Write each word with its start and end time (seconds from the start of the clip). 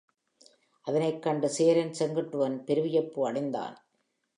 அதனைக் 0.87 1.21
கண்டு 1.21 1.49
சேரன் 1.49 1.95
செங்குட்டுவன் 1.99 2.57
பெருவியப்பு 2.67 3.27
அடைந்தான். 3.27 3.77